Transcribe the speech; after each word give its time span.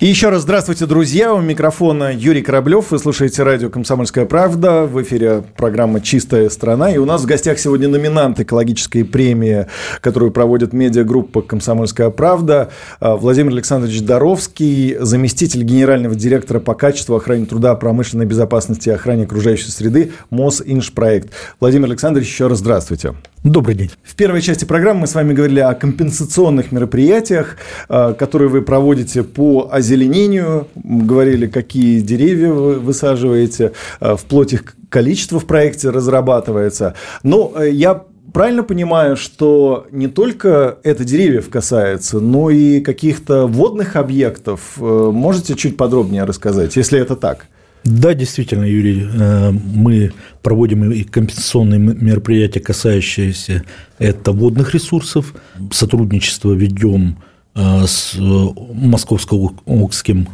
И 0.00 0.06
еще 0.06 0.28
раз 0.28 0.42
здравствуйте, 0.42 0.86
друзья. 0.86 1.34
У 1.34 1.40
микрофона 1.40 2.14
Юрий 2.14 2.40
Кораблев. 2.40 2.92
Вы 2.92 3.00
слушаете 3.00 3.42
радио 3.42 3.68
«Комсомольская 3.68 4.26
правда». 4.26 4.84
В 4.84 5.02
эфире 5.02 5.42
программа 5.56 6.00
«Чистая 6.00 6.48
страна». 6.50 6.92
И 6.92 6.98
у 6.98 7.04
нас 7.04 7.22
в 7.22 7.26
гостях 7.26 7.58
сегодня 7.58 7.88
номинант 7.88 8.38
экологической 8.38 9.02
премии, 9.02 9.66
которую 10.00 10.30
проводит 10.30 10.72
медиагруппа 10.72 11.42
«Комсомольская 11.42 12.10
правда». 12.10 12.70
А, 13.00 13.16
Владимир 13.16 13.50
Александрович 13.50 14.00
Доровский, 14.02 14.94
заместитель 15.00 15.64
генерального 15.64 16.14
директора 16.14 16.60
по 16.60 16.74
качеству, 16.74 17.16
охране 17.16 17.46
труда, 17.46 17.74
промышленной 17.74 18.24
безопасности 18.24 18.90
и 18.90 18.92
охране 18.92 19.24
окружающей 19.24 19.72
среды 19.72 20.12
Мосинжпроект. 20.30 21.32
Владимир 21.58 21.86
Александрович, 21.86 22.28
еще 22.28 22.46
раз 22.46 22.58
здравствуйте. 22.58 23.16
Добрый 23.44 23.76
день. 23.76 23.90
В 24.02 24.16
первой 24.16 24.42
части 24.42 24.64
программы 24.64 25.02
мы 25.02 25.06
с 25.06 25.14
вами 25.14 25.32
говорили 25.32 25.60
о 25.60 25.72
компенсационных 25.74 26.72
мероприятиях, 26.72 27.56
а, 27.88 28.12
которые 28.12 28.48
вы 28.48 28.62
проводите 28.62 29.22
по 29.22 29.68
озеленению, 29.70 30.66
говорили, 30.74 31.46
какие 31.46 32.00
деревья 32.00 32.52
вы 32.52 32.80
высаживаете, 32.80 33.72
а, 34.00 34.16
вплоть 34.16 34.54
их 34.54 34.74
количество 34.88 35.38
в 35.38 35.46
проекте 35.46 35.90
разрабатывается. 35.90 36.94
Но 37.22 37.52
э, 37.54 37.70
я 37.70 38.02
правильно 38.32 38.64
понимаю, 38.64 39.16
что 39.16 39.86
не 39.92 40.08
только 40.08 40.78
это 40.82 41.04
деревьев 41.04 41.48
касается, 41.48 42.18
но 42.18 42.50
и 42.50 42.80
каких-то 42.80 43.46
водных 43.46 43.94
объектов? 43.94 44.78
Э, 44.78 45.10
можете 45.12 45.54
чуть 45.54 45.76
подробнее 45.76 46.24
рассказать, 46.24 46.74
если 46.74 46.98
это 46.98 47.14
так? 47.14 47.46
Да, 47.84 48.14
действительно, 48.14 48.64
Юрий, 48.64 49.06
э, 49.10 49.50
мы 49.50 50.12
проводим 50.42 50.90
и 50.90 51.04
компенсационные 51.04 51.78
мероприятия, 51.78 52.60
касающиеся 52.60 53.64
это 53.98 54.32
водных 54.32 54.74
ресурсов. 54.74 55.34
Сотрудничество 55.70 56.52
ведем 56.52 57.18
э, 57.54 57.86
с 57.86 58.16
Московско-Окским 58.18 60.26
э, 60.26 60.28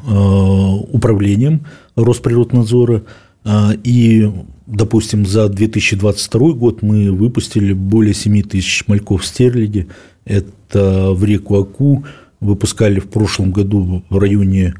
управлением 0.92 1.66
Росприроднадзора. 1.96 3.02
И, 3.84 4.30
допустим, 4.66 5.26
за 5.26 5.50
2022 5.50 6.52
год 6.52 6.80
мы 6.80 7.12
выпустили 7.12 7.74
более 7.74 8.14
7 8.14 8.42
тысяч 8.42 8.88
мальков 8.88 9.26
стерляди. 9.26 9.88
Это 10.24 11.10
в 11.12 11.22
реку 11.24 11.60
Аку 11.60 12.06
выпускали 12.40 13.00
в 13.00 13.08
прошлом 13.08 13.52
году 13.52 14.02
в 14.08 14.18
районе 14.18 14.74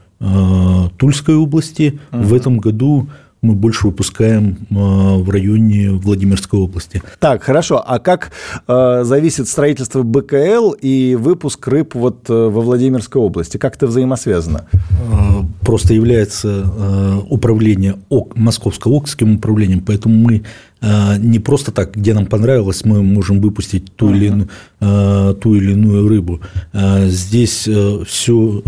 Тульской 0.97 1.35
области. 1.35 1.99
Угу. 2.13 2.23
В 2.23 2.35
этом 2.35 2.59
году 2.59 3.09
мы 3.45 3.55
больше 3.55 3.89
выпускаем 3.89 4.57
э, 4.71 4.75
в 4.75 5.29
районе 5.29 5.91
Владимирской 5.91 6.59
области. 6.59 7.03
Так, 7.21 7.43
хорошо. 7.43 7.85
А 7.87 7.99
как 7.99 8.33
э, 8.67 9.01
зависит 9.05 9.49
строительство 9.49 10.03
БКЛ 10.03 10.73
и 10.81 11.15
выпуск 11.15 11.69
рыб 11.69 11.95
вот 11.95 12.31
э, 12.31 12.33
во 12.33 12.63
Владимирской 12.63 13.21
области? 13.21 13.59
Как 13.59 13.77
это 13.77 13.87
взаимосвязано? 13.87 14.65
Просто 15.61 15.93
является 15.93 16.65
э, 16.65 17.19
управление 17.29 17.97
ОК, 18.09 18.35
Московско-Окским 18.35 19.37
управлением, 19.37 19.83
поэтому 19.83 20.15
мы 20.17 20.43
Э, 20.74 20.74
не 21.19 21.39
просто 21.39 21.73
так, 21.73 21.97
где 21.97 22.15
нам 22.15 22.27
понравилось, 22.27 22.85
мы 22.85 23.03
можем 23.03 23.41
выпустить 23.41 23.95
ту, 23.97 24.13
или, 24.15 24.27
иную, 24.27 24.49
э, 24.81 25.35
ту 25.41 25.55
или 25.55 25.73
иную 25.73 26.09
рыбу. 26.09 26.41
Э, 26.73 27.09
здесь 27.09 27.69
все 28.07 28.63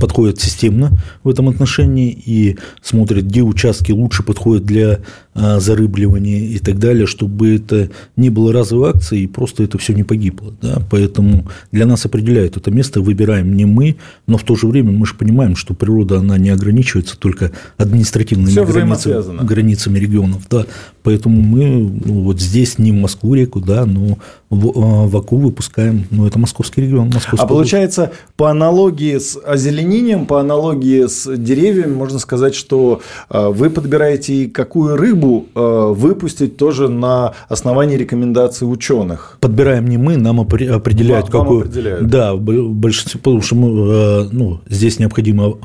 подходит 0.00 0.40
системно 0.40 0.90
в 1.22 1.28
этом 1.28 1.48
отношении 1.48 2.10
и 2.10 2.56
смотрят, 2.82 3.24
где 3.24 3.42
участки 3.42 3.92
лучше 3.92 4.22
подходят 4.22 4.64
для 4.64 5.00
зарыбливания 5.34 6.38
и 6.50 6.58
так 6.58 6.78
далее, 6.78 7.06
чтобы 7.08 7.56
это 7.56 7.90
не 8.16 8.30
было 8.30 8.52
разовой 8.52 8.90
акции 8.90 9.22
и 9.22 9.26
просто 9.26 9.64
это 9.64 9.78
все 9.78 9.92
не 9.92 10.04
погибло. 10.04 10.54
Да? 10.62 10.80
Поэтому 10.90 11.48
для 11.72 11.86
нас 11.86 12.06
определяют 12.06 12.56
это 12.56 12.70
место, 12.70 13.00
выбираем 13.00 13.56
не 13.56 13.64
мы, 13.64 13.96
но 14.28 14.38
в 14.38 14.44
то 14.44 14.54
же 14.54 14.68
время 14.68 14.92
мы 14.92 15.06
же 15.06 15.14
понимаем, 15.14 15.56
что 15.56 15.74
природа 15.74 16.18
она 16.18 16.38
не 16.38 16.50
ограничивается 16.50 17.18
только 17.18 17.50
административными 17.78 18.54
границами, 18.64 19.44
границами 19.44 19.98
регионов. 19.98 20.42
Да? 20.48 20.66
Поэтому 21.02 21.42
мы 21.44 22.00
ну, 22.04 22.22
вот 22.22 22.40
здесь 22.40 22.78
не 22.78 22.92
в 22.92 22.94
Москву-реку, 22.94 23.60
да, 23.60 23.86
но 23.86 24.18
в, 24.50 24.68
а, 24.68 25.06
в 25.06 25.16
Аку 25.16 25.36
выпускаем, 25.36 26.06
ну, 26.10 26.26
это 26.26 26.38
московский 26.38 26.82
регион. 26.82 27.06
Московский 27.06 27.44
а 27.44 27.46
получается, 27.46 28.12
по 28.36 28.50
аналогии 28.50 29.18
с 29.18 29.38
озеленением, 29.44 30.26
по 30.26 30.40
аналогии 30.40 31.06
с 31.06 31.36
деревьями, 31.36 31.94
можно 31.94 32.18
сказать, 32.18 32.54
что 32.54 33.00
а, 33.28 33.50
вы 33.50 33.70
подбираете 33.70 34.48
какую 34.48 34.96
рыбу 34.96 35.46
а, 35.54 35.92
выпустить 35.92 36.56
тоже 36.56 36.88
на 36.88 37.34
основании 37.48 37.96
рекомендаций 37.96 38.70
ученых. 38.70 39.38
Подбираем 39.40 39.86
не 39.86 39.98
мы, 39.98 40.16
нам 40.16 40.40
определяют, 40.40 41.32
вам, 41.32 41.42
какую. 41.42 41.60
Вам 41.60 41.68
определяют. 41.68 42.06
Да, 42.06 42.34
большинство, 42.34 43.20
потому 43.20 43.42
что 43.42 43.54
мы, 43.56 44.28
ну, 44.32 44.60
здесь 44.68 44.98
необходимо 44.98 45.56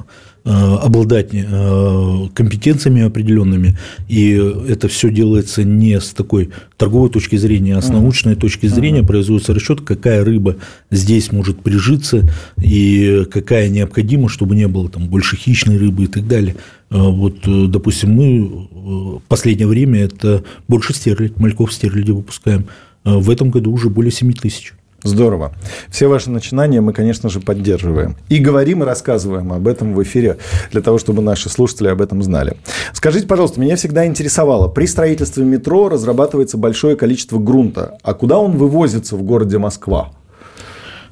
обладать 0.43 1.29
э, 1.33 2.27
компетенциями 2.33 3.01
определенными, 3.01 3.77
и 4.07 4.31
это 4.67 4.87
все 4.87 5.09
делается 5.09 5.63
не 5.63 5.99
с 5.99 6.09
такой 6.09 6.49
торговой 6.77 7.09
точки 7.09 7.35
зрения, 7.35 7.75
а 7.75 7.81
с 7.81 7.89
научной 7.89 8.35
точки 8.35 8.67
зрения 8.67 9.03
производится 9.03 9.53
расчет, 9.53 9.81
какая 9.81 10.23
рыба 10.23 10.55
здесь 10.91 11.31
может 11.31 11.61
прижиться 11.61 12.29
и 12.57 13.25
какая 13.31 13.69
необходима, 13.69 14.29
чтобы 14.29 14.55
не 14.55 14.67
было 14.67 14.89
там 14.89 15.07
больше 15.07 15.35
хищной 15.35 15.77
рыбы 15.77 16.03
и 16.05 16.07
так 16.07 16.27
далее. 16.27 16.55
Э, 16.89 16.97
вот, 16.97 17.39
допустим, 17.45 18.11
мы 18.11 18.41
в 18.45 19.21
последнее 19.27 19.67
время 19.67 20.01
это 20.01 20.43
больше 20.67 20.93
стерлядь, 20.93 21.37
мальков 21.37 21.73
стерляди 21.73 22.11
выпускаем. 22.11 22.65
В 23.03 23.29
этом 23.29 23.49
году 23.49 23.71
уже 23.71 23.89
более 23.89 24.11
7 24.11 24.33
тысяч. 24.33 24.73
Здорово. 25.03 25.53
Все 25.89 26.07
ваши 26.07 26.29
начинания 26.29 26.81
мы, 26.81 26.93
конечно 26.93 27.29
же, 27.29 27.39
поддерживаем. 27.39 28.17
И 28.27 28.39
говорим 28.39 28.83
и 28.83 28.85
рассказываем 28.85 29.53
об 29.53 29.67
этом 29.67 29.93
в 29.93 30.03
эфире, 30.03 30.37
для 30.71 30.81
того, 30.81 30.97
чтобы 30.97 31.21
наши 31.21 31.49
слушатели 31.49 31.87
об 31.87 32.01
этом 32.01 32.21
знали. 32.21 32.57
Скажите, 32.93 33.27
пожалуйста, 33.27 33.59
меня 33.59 33.75
всегда 33.75 34.05
интересовало, 34.05 34.67
при 34.67 34.85
строительстве 34.85 35.45
метро 35.45 35.89
разрабатывается 35.89 36.57
большое 36.57 36.95
количество 36.95 37.39
грунта. 37.39 37.97
А 38.03 38.13
куда 38.13 38.37
он 38.37 38.57
вывозится 38.57 39.15
в 39.15 39.23
городе 39.23 39.57
Москва? 39.57 40.11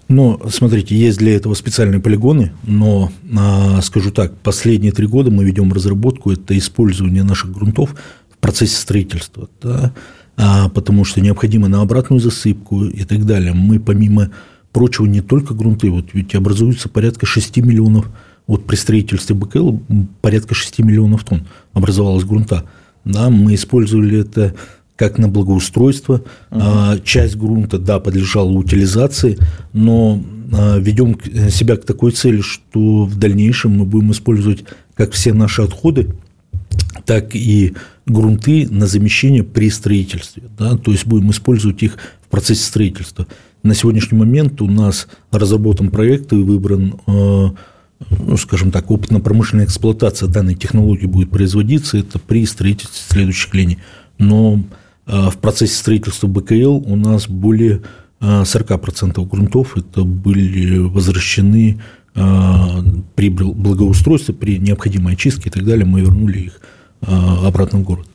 Ну, 0.09 0.39
смотрите, 0.49 0.95
есть 0.95 1.17
для 1.17 1.35
этого 1.35 1.53
специальные 1.53 1.99
полигоны, 1.99 2.53
но, 2.63 3.11
а, 3.37 3.81
скажу 3.81 4.11
так, 4.11 4.33
последние 4.37 4.93
три 4.93 5.05
года 5.05 5.31
мы 5.31 5.43
ведем 5.43 5.73
разработку, 5.73 6.31
это 6.31 6.57
использование 6.57 7.23
наших 7.23 7.51
грунтов 7.51 7.93
в 8.31 8.37
процессе 8.37 8.77
строительства. 8.77 9.49
Да? 9.61 9.93
А, 10.37 10.69
потому 10.69 11.03
что 11.03 11.19
необходимо 11.19 11.67
на 11.67 11.81
обратную 11.81 12.19
засыпку 12.19 12.85
и 12.85 13.03
так 13.03 13.25
далее. 13.25 13.53
Мы, 13.53 13.79
помимо 13.79 14.29
прочего, 14.71 15.05
не 15.05 15.21
только 15.21 15.55
грунты, 15.55 15.89
вот 15.89 16.09
ведь 16.13 16.35
образуется 16.35 16.89
порядка 16.89 17.25
6 17.25 17.57
миллионов, 17.57 18.07
вот 18.45 18.65
при 18.65 18.75
строительстве 18.75 19.35
БКЛ 19.35 19.77
порядка 20.21 20.53
6 20.53 20.79
миллионов 20.79 21.23
тонн 21.23 21.47
образовалось 21.73 22.23
грунта. 22.23 22.63
Да, 23.03 23.29
мы 23.29 23.55
использовали 23.55 24.19
это 24.19 24.53
как 24.95 25.17
на 25.17 25.27
благоустройство. 25.27 26.23
Uh-huh. 26.49 27.01
Часть 27.03 27.35
грунта, 27.35 27.77
да, 27.77 27.99
подлежала 27.99 28.49
утилизации, 28.49 29.37
но 29.73 30.21
а, 30.51 30.77
ведем 30.77 31.17
себя 31.49 31.77
к 31.77 31.85
такой 31.85 32.11
цели, 32.11 32.41
что 32.41 33.05
в 33.05 33.17
дальнейшем 33.17 33.77
мы 33.77 33.85
будем 33.85 34.11
использовать 34.11 34.65
как 34.95 35.11
все 35.11 35.33
наши 35.33 35.61
отходы, 35.61 36.13
так 37.07 37.35
и 37.35 37.73
грунты 38.05 38.67
на 38.69 38.85
замещение 38.85 39.43
при 39.43 39.69
строительстве. 39.69 40.43
Да, 40.57 40.77
то 40.77 40.91
есть 40.91 41.07
будем 41.07 41.31
использовать 41.31 41.81
их 41.81 41.97
в 42.21 42.27
процессе 42.27 42.65
строительства. 42.65 43.25
На 43.63 43.73
сегодняшний 43.73 44.17
момент 44.17 44.61
у 44.61 44.67
нас 44.67 45.07
разработан 45.31 45.89
проект 45.89 46.33
и 46.33 46.35
выбран, 46.35 46.99
э, 47.07 47.47
ну, 48.09 48.37
скажем 48.37 48.71
так, 48.71 48.91
опытно-промышленная 48.91 49.65
эксплуатация 49.65 50.27
данной 50.27 50.55
технологии 50.55 51.05
будет 51.05 51.31
производиться. 51.31 51.97
Это 51.97 52.19
при 52.19 52.45
строительстве 52.45 53.01
следующих 53.07 53.53
линий. 53.55 53.77
Но 54.17 54.61
э, 55.05 55.29
в 55.29 55.37
процессе 55.37 55.75
строительства 55.75 56.27
БКЛ 56.27 56.83
у 56.85 56.95
нас 56.97 57.29
более 57.29 57.83
40% 58.19 59.13
э, 59.17 59.25
грунтов 59.25 59.77
это 59.77 60.03
были 60.03 60.77
возвращены 60.79 61.79
при 63.15 63.29
благоустройстве, 63.29 64.33
при 64.33 64.57
необходимой 64.57 65.13
очистке 65.13 65.49
и 65.49 65.51
так 65.51 65.63
далее, 65.63 65.85
мы 65.85 66.01
вернули 66.01 66.39
их 66.39 66.61
обратно 67.01 67.79
в 67.79 67.83
город. 67.83 68.07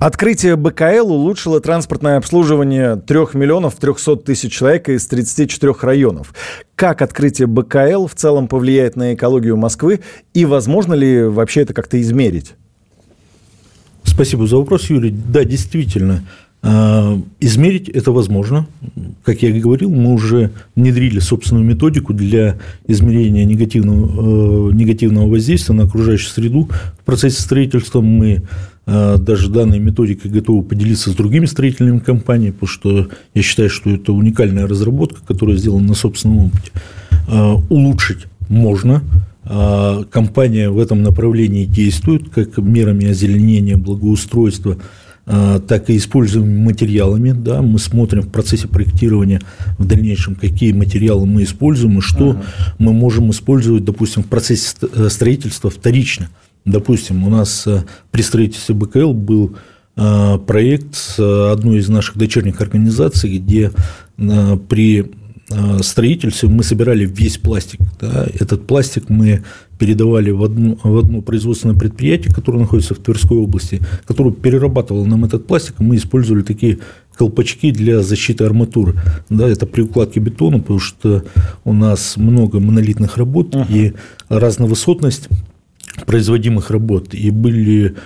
Открытие 0.00 0.56
БКЛ 0.56 1.12
улучшило 1.12 1.60
транспортное 1.60 2.16
обслуживание 2.16 2.96
3 2.96 3.18
миллионов 3.34 3.76
300 3.76 4.16
тысяч 4.16 4.52
человек 4.52 4.88
из 4.88 5.06
34 5.06 5.74
районов. 5.80 6.34
Как 6.74 7.02
открытие 7.02 7.46
БКЛ 7.46 8.06
в 8.06 8.14
целом 8.14 8.48
повлияет 8.48 8.96
на 8.96 9.14
экологию 9.14 9.56
Москвы 9.56 10.00
и 10.34 10.44
возможно 10.44 10.94
ли 10.94 11.24
вообще 11.24 11.62
это 11.62 11.72
как-то 11.72 12.00
измерить? 12.00 12.54
Спасибо 14.02 14.46
за 14.46 14.56
вопрос, 14.56 14.90
Юрий. 14.90 15.10
Да, 15.10 15.44
действительно, 15.44 16.12
э, 16.12 16.51
измерить 16.64 17.88
это 17.88 18.12
возможно. 18.12 18.66
Как 19.24 19.42
я 19.42 19.50
и 19.50 19.60
говорил, 19.60 19.90
мы 19.90 20.12
уже 20.12 20.52
внедрили 20.76 21.18
собственную 21.18 21.64
методику 21.64 22.14
для 22.14 22.58
измерения 22.86 23.44
негативного, 23.44 24.70
э, 24.70 24.72
негативного 24.72 25.28
воздействия 25.28 25.74
на 25.74 25.84
окружающую 25.84 26.30
среду. 26.30 26.68
В 27.00 27.04
процессе 27.04 27.42
строительства 27.42 28.00
мы 28.00 28.42
даже 28.84 29.48
данной 29.48 29.78
методикой 29.78 30.28
готовы 30.28 30.64
поделиться 30.64 31.10
с 31.10 31.14
другими 31.14 31.46
строительными 31.46 32.00
компаниями, 32.00 32.50
потому 32.50 32.68
что 32.68 33.08
я 33.32 33.42
считаю, 33.42 33.70
что 33.70 33.90
это 33.90 34.12
уникальная 34.12 34.66
разработка, 34.66 35.20
которая 35.24 35.56
сделана 35.56 35.86
на 35.86 35.94
собственном 35.94 36.46
опыте. 36.46 36.72
Улучшить 37.70 38.26
можно, 38.48 39.04
компания 39.44 40.68
в 40.68 40.80
этом 40.80 41.00
направлении 41.00 41.64
действует, 41.64 42.28
как 42.30 42.58
мерами 42.58 43.06
озеленения, 43.06 43.76
благоустройства– 43.76 44.76
а, 44.86 45.11
так 45.24 45.88
и 45.88 45.96
используемыми 45.96 46.64
материалами. 46.64 47.30
Да, 47.32 47.62
мы 47.62 47.78
смотрим 47.78 48.22
в 48.22 48.30
процессе 48.30 48.66
проектирования 48.66 49.40
в 49.78 49.86
дальнейшем, 49.86 50.34
какие 50.34 50.72
материалы 50.72 51.26
мы 51.26 51.44
используем 51.44 51.98
и 51.98 52.00
что 52.00 52.30
uh 52.30 52.44
мы 52.78 52.92
можем 52.92 53.30
использовать, 53.30 53.84
допустим, 53.84 54.22
в 54.22 54.26
процессе 54.26 54.74
э, 54.80 55.08
строительства 55.08 55.70
вторично. 55.70 56.28
Допустим, 56.64 57.24
у 57.24 57.30
нас 57.30 57.66
э, 57.66 57.84
при 58.10 58.22
строительстве 58.22 58.74
БКЛ 58.74 59.12
был 59.12 59.56
э, 59.96 60.38
проект 60.46 60.94
с 60.94 61.18
одной 61.52 61.78
из 61.78 61.88
наших 61.88 62.16
дочерних 62.16 62.60
организаций, 62.60 63.38
где 63.38 63.70
при 64.68 65.10
строительстве 65.82 66.48
мы 66.48 66.62
собирали 66.62 67.04
весь 67.04 67.36
пластик. 67.36 67.80
Да. 68.00 68.26
Этот 68.38 68.66
пластик 68.66 69.08
мы 69.08 69.42
передавали 69.82 70.30
в 70.30 70.44
одно, 70.44 70.78
в 70.84 70.96
одно 70.96 71.22
производственное 71.22 71.74
предприятие, 71.74 72.32
которое 72.32 72.58
находится 72.58 72.94
в 72.94 72.98
Тверской 72.98 73.36
области, 73.36 73.80
которое 74.06 74.32
перерабатывало 74.32 75.04
нам 75.04 75.24
этот 75.24 75.48
пластик, 75.48 75.80
и 75.80 75.82
мы 75.82 75.96
использовали 75.96 76.42
такие 76.42 76.78
колпачки 77.16 77.72
для 77.72 78.00
защиты 78.00 78.44
арматуры. 78.44 78.94
Да, 79.28 79.48
это 79.48 79.66
при 79.66 79.82
укладке 79.82 80.20
бетона, 80.20 80.60
потому 80.60 80.78
что 80.78 81.24
у 81.64 81.72
нас 81.72 82.16
много 82.16 82.60
монолитных 82.60 83.16
работ 83.16 83.56
uh-huh. 83.56 83.66
и 83.76 83.94
разновысотность 84.28 85.28
производимых 86.06 86.70
работ, 86.70 87.12
и 87.12 87.30
были 87.30 87.96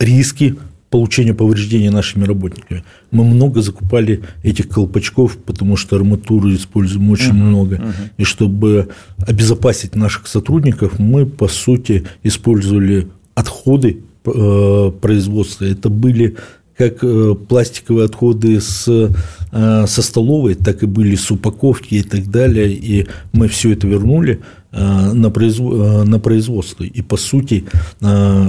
риски 0.00 0.56
получения 0.92 1.32
повреждения 1.32 1.90
нашими 1.90 2.24
работниками. 2.24 2.84
Мы 3.10 3.24
много 3.24 3.62
закупали 3.62 4.20
этих 4.44 4.68
колпачков, 4.68 5.38
потому 5.38 5.76
что 5.76 5.96
арматуры 5.96 6.54
используем 6.54 7.10
очень 7.10 7.30
uh-huh, 7.30 7.48
много. 7.48 7.76
Uh-huh. 7.76 7.92
И 8.18 8.24
чтобы 8.24 8.88
обезопасить 9.26 9.96
наших 9.96 10.26
сотрудников, 10.26 10.98
мы, 10.98 11.24
по 11.24 11.48
сути, 11.48 12.04
использовали 12.22 13.08
отходы 13.34 14.02
э, 14.26 14.92
производства. 15.00 15.64
Это 15.64 15.88
были 15.88 16.36
как 16.90 17.04
э, 17.04 17.34
пластиковые 17.48 18.06
отходы 18.06 18.60
с, 18.60 18.86
э, 18.88 19.86
со 19.86 20.02
столовой, 20.02 20.54
так 20.54 20.82
и 20.82 20.86
были 20.86 21.16
с 21.16 21.30
упаковки 21.30 21.94
и 21.94 22.02
так 22.02 22.30
далее. 22.30 22.72
И 22.72 23.06
мы 23.32 23.48
все 23.48 23.72
это 23.72 23.86
вернули 23.86 24.40
Э, 24.74 25.12
на, 25.12 25.28
производство. 25.30 26.82
И, 26.84 27.02
по 27.02 27.18
сути, 27.18 27.64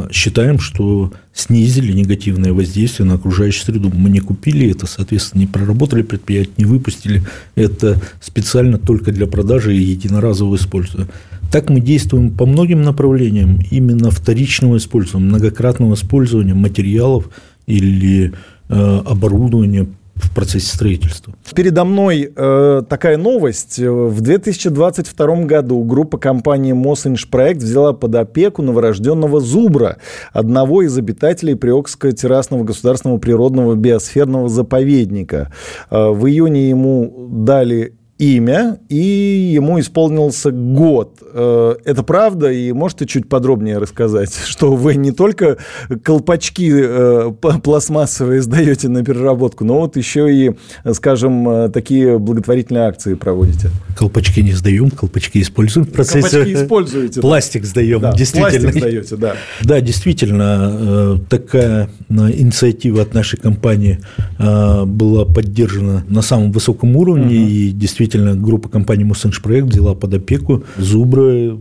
считаем, 0.09 0.57
что 0.57 1.11
снизили 1.33 1.91
негативное 1.91 2.53
воздействие 2.53 3.05
на 3.05 3.15
окружающую 3.15 3.65
среду. 3.65 3.91
Мы 3.93 4.09
не 4.09 4.21
купили 4.21 4.71
это, 4.71 4.87
соответственно, 4.87 5.41
не 5.41 5.47
проработали 5.47 6.01
предприятие, 6.01 6.53
не 6.59 6.65
выпустили 6.65 7.23
это 7.55 8.01
специально 8.21 8.77
только 8.77 9.11
для 9.11 9.27
продажи 9.27 9.75
и 9.75 9.81
единоразового 9.81 10.55
использования. 10.55 11.09
Так 11.51 11.69
мы 11.69 11.81
действуем 11.81 12.31
по 12.31 12.45
многим 12.45 12.83
направлениям 12.83 13.59
именно 13.69 14.09
вторичного 14.09 14.77
использования, 14.77 15.27
многократного 15.27 15.95
использования 15.95 16.53
материалов 16.53 17.29
или 17.67 18.33
оборудования 18.69 19.87
в 20.15 20.33
процессе 20.33 20.73
строительства. 20.73 21.33
Передо 21.55 21.85
мной 21.85 22.31
э, 22.35 22.81
такая 22.87 23.17
новость. 23.17 23.79
В 23.79 24.21
2022 24.21 25.35
году 25.45 25.83
группа 25.83 26.17
компании 26.17 26.71
Мосинжпроект 26.73 27.61
взяла 27.61 27.93
под 27.93 28.15
опеку 28.15 28.61
новорожденного 28.61 29.39
зубра, 29.39 29.97
одного 30.31 30.83
из 30.83 30.97
обитателей 30.97 31.55
Приокского 31.55 32.11
террасного 32.11 32.63
государственного 32.63 33.17
природного 33.17 33.75
биосферного 33.75 34.49
заповедника. 34.49 35.51
Э, 35.89 36.09
в 36.09 36.27
июне 36.27 36.69
ему 36.69 37.27
дали 37.31 37.93
имя, 38.19 38.79
и 38.89 39.51
ему 39.53 39.79
исполнился 39.79 40.51
год. 40.51 41.17
Э, 41.33 41.75
это 41.83 42.03
правда? 42.03 42.51
И 42.51 42.71
можете 42.71 43.07
чуть 43.07 43.27
подробнее 43.27 43.79
рассказать, 43.79 44.33
что 44.45 44.75
вы 44.75 44.95
не 44.95 45.11
только 45.11 45.57
колпачки 46.03 46.71
э, 46.73 47.31
пластмассовые 47.63 48.41
сдаете 48.41 48.87
на 48.89 49.03
переработку, 49.03 49.65
но 49.65 49.79
вот 49.79 49.97
еще 49.97 50.33
и, 50.33 50.51
скажем, 50.93 51.49
э, 51.49 51.69
такие 51.69 52.19
благотворительные 52.19 52.85
акции 52.85 53.15
проводите? 53.15 53.69
Колпачки 53.97 54.41
не 54.43 54.53
сдаем, 54.53 54.91
колпачки 54.91 55.41
используем 55.41 55.87
в 55.87 55.91
процессе. 55.91 56.29
Колпачки 56.29 56.53
используете. 56.53 57.21
Пластик 57.21 57.65
сдаем, 57.65 57.99
да, 57.99 58.13
действительно. 58.13 58.71
Пластик 58.71 58.79
сдаете, 58.79 59.15
да. 59.15 59.35
Да, 59.63 59.81
действительно, 59.81 61.19
такая 61.29 61.89
инициатива 62.09 63.01
от 63.01 63.13
нашей 63.13 63.39
компании 63.39 63.99
была 64.39 65.25
поддержана 65.25 66.03
на 66.07 66.21
самом 66.21 66.51
высоком 66.51 66.95
уровне, 66.95 67.23
угу. 67.39 67.49
и 67.49 67.71
действительно 67.71 68.02
действительно 68.03 68.35
группа 68.35 68.69
компании 68.69 69.03
Мусеншпроект 69.03 69.67
взяла 69.67 69.95
под 69.95 70.13
опеку 70.13 70.63
зубры. 70.77 71.59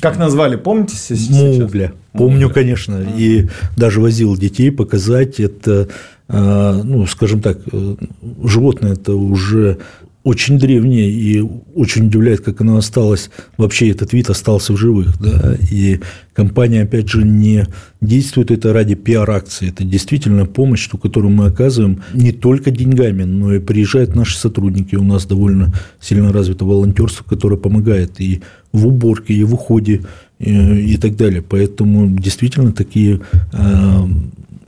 Как 0.00 0.18
назвали, 0.18 0.56
помните 0.56 0.96
сейчас? 0.96 1.28
Мугля. 1.28 1.92
Помню, 2.12 2.50
конечно. 2.50 2.98
А. 2.98 3.18
И 3.18 3.48
даже 3.76 4.00
возил 4.00 4.36
детей 4.36 4.70
показать. 4.70 5.38
Это, 5.38 5.88
а, 6.28 6.82
ну, 6.82 7.06
скажем 7.06 7.40
так, 7.40 7.58
э, 7.70 7.96
животное 8.42 8.94
это 8.94 9.14
уже 9.14 9.78
очень 10.24 10.58
древнее 10.58 11.10
и 11.10 11.40
очень 11.74 12.06
удивляет, 12.06 12.40
как 12.40 12.60
оно 12.60 12.76
осталось, 12.76 13.30
вообще 13.56 13.90
этот 13.90 14.12
вид 14.12 14.30
остался 14.30 14.72
в 14.72 14.76
живых. 14.76 15.20
Да? 15.20 15.56
И 15.70 16.00
компания, 16.32 16.82
опять 16.82 17.08
же, 17.08 17.24
не 17.24 17.66
действует 18.00 18.50
это 18.50 18.72
ради 18.72 18.94
пиар-акции. 18.94 19.70
Это 19.70 19.84
действительно 19.84 20.46
помощь, 20.46 20.86
ту, 20.86 20.96
которую 20.96 21.32
мы 21.32 21.46
оказываем 21.46 22.02
не 22.14 22.30
только 22.30 22.70
деньгами, 22.70 23.24
но 23.24 23.54
и 23.54 23.58
приезжают 23.58 24.14
наши 24.14 24.38
сотрудники. 24.38 24.94
У 24.94 25.04
нас 25.04 25.26
довольно 25.26 25.74
сильно 26.00 26.32
развито 26.32 26.64
волонтерство, 26.64 27.24
которое 27.24 27.56
помогает 27.56 28.20
и 28.20 28.42
в 28.72 28.86
уборке, 28.86 29.34
и 29.34 29.42
в 29.42 29.54
уходе, 29.54 30.02
и, 30.38 30.52
и 30.92 30.96
так 30.98 31.16
далее. 31.16 31.42
Поэтому 31.42 32.08
действительно 32.16 32.72
такие 32.72 33.20
а, 33.52 34.08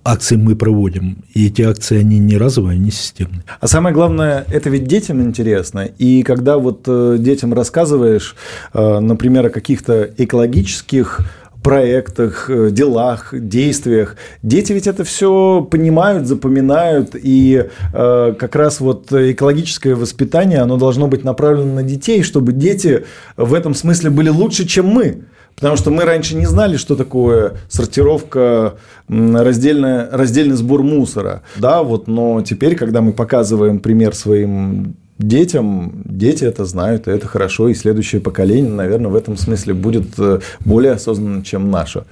акции 0.05 0.37
мы 0.37 0.55
проводим. 0.55 1.25
И 1.35 1.47
эти 1.47 1.63
акции, 1.63 1.99
они 1.99 2.19
не 2.19 2.37
разовые, 2.37 2.77
они 2.77 2.91
системные. 2.91 3.43
А 3.61 3.67
самое 3.67 3.95
главное, 3.95 4.45
это 4.53 4.71
ведь 4.71 4.85
детям 4.85 5.23
интересно. 5.23 5.89
И 5.99 6.23
когда 6.23 6.59
вот 6.59 6.83
э, 6.87 7.17
детям 7.19 7.55
рассказываешь, 7.55 8.37
э, 8.73 8.99
например, 9.01 9.47
о 9.47 9.51
каких-то 9.51 10.11
экологических 10.17 11.21
проектах, 11.65 12.51
э, 12.51 12.71
делах, 12.71 13.31
действиях. 13.33 14.17
Дети 14.43 14.73
ведь 14.73 14.87
это 14.87 15.03
все 15.03 15.67
понимают, 15.69 16.27
запоминают, 16.27 17.17
и 17.21 17.65
э, 17.93 18.35
как 18.39 18.55
раз 18.55 18.81
вот 18.81 19.11
экологическое 19.11 19.97
воспитание, 19.97 20.61
оно 20.61 20.77
должно 20.77 21.09
быть 21.09 21.25
направлено 21.25 21.77
на 21.77 21.83
детей, 21.83 22.23
чтобы 22.23 22.53
дети 22.53 23.05
в 23.39 23.55
этом 23.55 23.75
смысле 23.75 24.11
были 24.11 24.29
лучше, 24.29 24.67
чем 24.67 24.87
мы. 24.87 25.25
Потому 25.57 25.77
что 25.77 25.91
мы 25.91 26.05
раньше 26.05 26.35
не 26.37 26.47
знали, 26.47 26.77
что 26.77 26.97
такое 26.97 27.55
сортировка, 27.69 28.75
раздельная, 29.09 30.09
раздельный 30.11 30.57
сбор 30.57 30.83
мусора. 30.83 31.43
Да, 31.57 31.83
вот, 31.83 32.09
но 32.09 32.43
теперь, 32.43 32.75
когда 32.77 33.01
мы 33.01 33.13
показываем 33.13 33.79
пример 33.79 34.15
своим 34.15 34.97
детям, 35.19 36.03
дети 36.05 36.45
это 36.45 36.65
знают, 36.65 37.07
и 37.07 37.11
это 37.11 37.29
хорошо, 37.29 37.69
и 37.69 37.75
следующее 37.75 38.21
поколение, 38.21 38.73
наверное, 38.73 39.11
в 39.11 39.17
этом 39.17 39.37
смысле 39.37 39.75
будет 39.75 40.19
э, 40.19 40.41
более 40.65 40.93
осознанно, 40.93 41.45
чем 41.45 41.71
наше. 41.71 42.05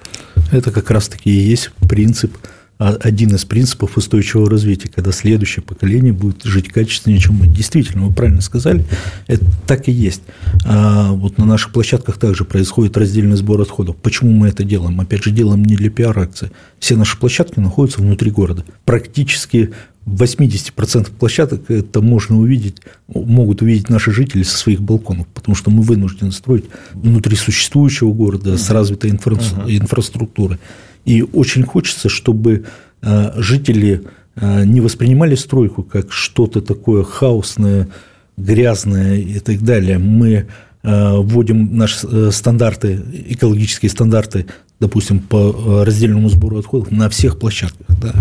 Это 0.53 0.71
как 0.71 0.91
раз-таки 0.91 1.31
и 1.31 1.35
есть 1.35 1.71
принцип 1.89 2.37
один 2.79 3.35
из 3.35 3.45
принципов 3.45 3.97
устойчивого 3.97 4.51
развития, 4.51 4.89
когда 4.89 5.13
следующее 5.13 5.63
поколение 5.63 6.13
будет 6.13 6.43
жить 6.43 6.69
качественнее, 6.69 7.21
чем 7.21 7.37
мы. 7.37 7.47
Действительно, 7.47 8.07
вы 8.07 8.13
правильно 8.13 8.41
сказали, 8.41 8.85
это 9.29 9.45
так 9.67 9.89
и 9.89 9.93
есть. 9.93 10.23
А 10.65 11.13
вот 11.13 11.39
на 11.39 11.45
наших 11.45 11.73
площадках 11.73 12.19
также 12.19 12.45
происходит 12.45 12.97
раздельный 12.97 13.37
сбор 13.37 13.61
отходов. 13.61 13.97
Почему 13.97 14.33
мы 14.33 14.49
это 14.49 14.65
делаем? 14.65 15.01
Опять 15.01 15.23
же, 15.23 15.31
делаем 15.31 15.65
не 15.65 15.77
для 15.77 15.91
пиар-акции. 15.91 16.51
Все 16.79 16.97
наши 16.97 17.17
площадки 17.19 17.61
находятся 17.61 18.01
внутри 18.01 18.31
города. 18.31 18.65
Практически 18.85 19.73
в 20.05 20.23
80% 20.23 21.11
площадок 21.13 21.71
это 21.71 22.01
можно 22.01 22.39
увидеть, 22.39 22.79
могут 23.09 23.63
увидеть 23.63 23.89
наши 23.89 24.11
жители 24.11 24.43
со 24.43 24.57
своих 24.57 24.81
балконов, 24.81 25.29
потому 25.29 25.55
что 25.55 25.71
мы 25.71 25.83
вынуждены 25.83 26.33
строить 26.33 26.65
внутри 26.93 27.37
существующего 27.37 28.13
города 28.13 28.59
с 28.59 28.71
развитой 28.71 29.11
инфра... 29.11 29.37
инфраструктурой. 29.67 30.59
И 31.05 31.23
очень 31.23 31.63
хочется, 31.63 32.09
чтобы 32.09 32.65
э, 33.01 33.33
жители 33.37 34.03
э, 34.37 34.65
не 34.65 34.81
воспринимали 34.81 35.37
стройку 35.37 35.83
как 35.83 36.13
что-то 36.13 36.61
такое 36.61 37.05
хаосное, 37.05 37.89
грязное 38.37 39.19
и 39.19 39.39
так 39.39 39.63
далее. 39.63 39.99
Мы 39.99 40.47
э, 40.83 41.13
вводим 41.17 41.77
наши 41.77 42.33
стандарты, 42.33 43.01
экологические 43.29 43.91
стандарты, 43.91 44.47
допустим, 44.83 45.21
по 45.21 45.85
раздельному 45.85 46.29
сбору 46.29 46.59
отходов 46.59 46.91
на 46.91 47.09
всех 47.09 47.39
площадках. 47.39 47.87
Да. 48.01 48.13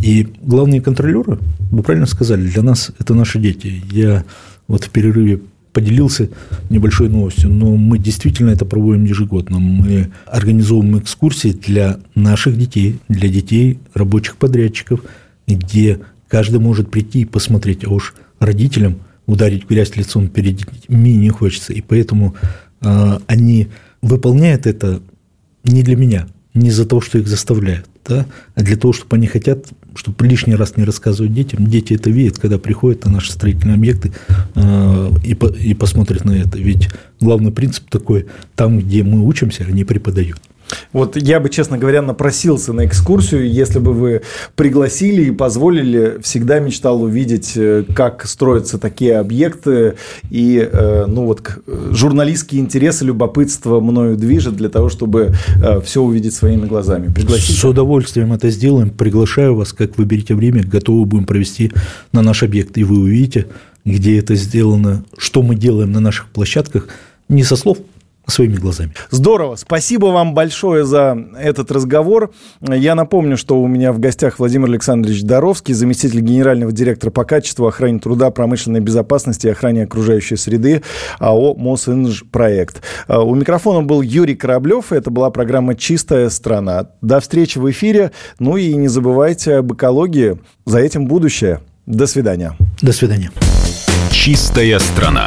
И 0.00 0.28
главные 0.40 0.80
контролеры, 0.80 1.38
вы 1.72 1.82
правильно 1.82 2.06
сказали, 2.06 2.46
для 2.46 2.62
нас 2.62 2.92
это 3.00 3.12
наши 3.14 3.40
дети. 3.40 3.82
Я 3.90 4.24
вот 4.68 4.84
в 4.84 4.90
перерыве 4.90 5.40
поделился 5.72 6.30
небольшой 6.70 7.08
новостью, 7.08 7.50
но 7.50 7.76
мы 7.76 7.98
действительно 7.98 8.50
это 8.50 8.64
проводим 8.64 9.04
ежегодно. 9.04 9.58
Мы 9.58 10.10
организовываем 10.26 11.00
экскурсии 11.00 11.50
для 11.50 11.98
наших 12.14 12.56
детей, 12.56 13.00
для 13.08 13.28
детей 13.28 13.80
рабочих 13.92 14.36
подрядчиков, 14.36 15.00
где 15.48 15.98
каждый 16.28 16.60
может 16.60 16.88
прийти 16.88 17.22
и 17.22 17.24
посмотреть, 17.24 17.84
а 17.84 17.90
уж 17.90 18.14
родителям 18.38 19.00
ударить 19.26 19.68
грязь 19.68 19.96
лицом 19.96 20.28
перед 20.28 20.56
детьми 20.56 21.16
не 21.16 21.30
хочется. 21.30 21.72
И 21.72 21.80
поэтому 21.80 22.36
э, 22.80 23.18
они 23.26 23.68
выполняют 24.02 24.66
это 24.66 25.02
не 25.66 25.82
для 25.82 25.96
меня, 25.96 26.26
не 26.54 26.68
из-за 26.68 26.86
того, 26.86 27.00
что 27.00 27.18
их 27.18 27.28
заставляют, 27.28 27.86
да, 28.06 28.26
а 28.54 28.62
для 28.62 28.76
того, 28.76 28.92
чтобы 28.92 29.16
они 29.16 29.26
хотят, 29.26 29.66
чтобы 29.94 30.26
лишний 30.26 30.54
раз 30.54 30.76
не 30.76 30.84
рассказывать 30.84 31.34
детям. 31.34 31.66
Дети 31.66 31.94
это 31.94 32.10
видят, 32.10 32.38
когда 32.38 32.58
приходят 32.58 33.04
на 33.04 33.12
наши 33.12 33.32
строительные 33.32 33.74
объекты 33.74 34.12
э, 34.54 35.10
и, 35.24 35.34
по, 35.34 35.46
и 35.46 35.74
посмотрят 35.74 36.24
на 36.24 36.32
это. 36.32 36.58
Ведь 36.58 36.88
главный 37.20 37.52
принцип 37.52 37.88
такой, 37.90 38.26
там, 38.54 38.78
где 38.78 39.02
мы 39.02 39.26
учимся, 39.26 39.64
они 39.68 39.84
преподают. 39.84 40.40
Вот 40.92 41.16
я 41.16 41.40
бы, 41.40 41.48
честно 41.48 41.78
говоря, 41.78 42.02
напросился 42.02 42.72
на 42.72 42.86
экскурсию, 42.86 43.50
если 43.50 43.78
бы 43.78 43.92
вы 43.92 44.22
пригласили 44.54 45.24
и 45.24 45.30
позволили, 45.30 46.18
всегда 46.22 46.58
мечтал 46.58 47.02
увидеть, 47.02 47.52
э, 47.56 47.84
как 47.94 48.26
строятся 48.26 48.78
такие 48.78 49.18
объекты, 49.18 49.94
и 50.30 50.58
э, 50.70 51.06
ну 51.06 51.26
вот 51.26 51.42
журналистские 51.90 52.60
интересы, 52.60 53.04
любопытство 53.04 53.80
мною 53.80 54.16
движет 54.16 54.56
для 54.56 54.68
того, 54.68 54.88
чтобы 54.88 55.34
э, 55.62 55.80
все 55.80 56.02
увидеть 56.02 56.34
своими 56.34 56.66
глазами. 56.66 57.12
Пригласите? 57.12 57.52
С 57.52 57.64
удовольствием 57.64 58.32
это 58.32 58.50
сделаем, 58.50 58.90
приглашаю 58.90 59.54
вас, 59.54 59.72
как 59.72 59.98
выберите 59.98 60.34
время, 60.34 60.62
готовы 60.64 61.04
будем 61.04 61.26
провести 61.26 61.72
на 62.12 62.22
наш 62.22 62.42
объект, 62.42 62.76
и 62.78 62.84
вы 62.84 62.98
увидите, 62.98 63.46
где 63.84 64.18
это 64.18 64.34
сделано, 64.34 65.04
что 65.16 65.42
мы 65.42 65.54
делаем 65.54 65.92
на 65.92 66.00
наших 66.00 66.26
площадках, 66.28 66.88
не 67.28 67.42
со 67.42 67.56
слов, 67.56 67.78
своими 68.26 68.54
глазами. 68.54 68.92
Здорово. 69.10 69.56
Спасибо 69.56 70.06
вам 70.06 70.34
большое 70.34 70.84
за 70.84 71.16
этот 71.38 71.70
разговор. 71.70 72.32
Я 72.60 72.94
напомню, 72.94 73.36
что 73.36 73.60
у 73.60 73.66
меня 73.66 73.92
в 73.92 73.98
гостях 73.98 74.38
Владимир 74.38 74.68
Александрович 74.68 75.22
Доровский, 75.22 75.74
заместитель 75.74 76.20
генерального 76.20 76.72
директора 76.72 77.10
по 77.10 77.24
качеству, 77.24 77.66
охране 77.66 77.98
труда, 77.98 78.30
промышленной 78.30 78.80
безопасности 78.80 79.46
и 79.46 79.50
охране 79.50 79.84
окружающей 79.84 80.36
среды 80.36 80.82
АО 81.18 81.54
«Мосинж 81.54 82.24
проект». 82.30 82.82
А, 83.06 83.22
у 83.22 83.34
микрофона 83.34 83.82
был 83.82 84.02
Юрий 84.02 84.34
Кораблев. 84.34 84.92
Это 84.92 85.10
была 85.10 85.30
программа 85.30 85.74
«Чистая 85.74 86.28
страна». 86.30 86.88
До 87.00 87.20
встречи 87.20 87.58
в 87.58 87.70
эфире. 87.70 88.12
Ну 88.38 88.56
и 88.56 88.74
не 88.74 88.88
забывайте 88.88 89.56
об 89.56 89.72
экологии. 89.72 90.38
За 90.64 90.78
этим 90.78 91.06
будущее. 91.06 91.60
До 91.86 92.06
свидания. 92.06 92.56
До 92.82 92.92
свидания. 92.92 93.30
«Чистая 94.10 94.78
страна». 94.78 95.26